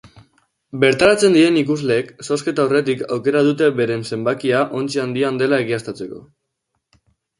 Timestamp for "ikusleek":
1.61-2.09